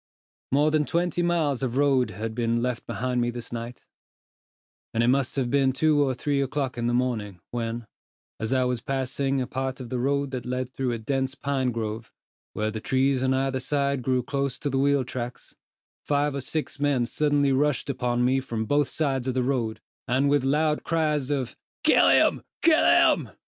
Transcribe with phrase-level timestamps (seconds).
[0.51, 3.85] More than twenty miles of road had been left behind me this night;
[4.95, 7.85] and it must have been two or three o'clock in the morning, when,
[8.39, 11.71] as I was passing a part of the road that led through a dense pine
[11.71, 12.11] grove,
[12.53, 15.55] where the trees on either side grew close to the wheel tracks,
[16.07, 20.31] five or six men suddenly rushed upon me from both sides of the road, and
[20.31, 22.41] with loud cries of "Kill him!
[22.63, 23.29] kill him!"